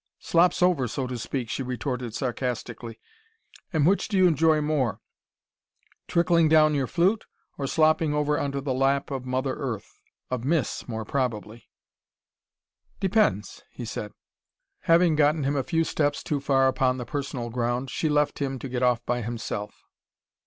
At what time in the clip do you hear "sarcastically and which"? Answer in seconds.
2.15-4.07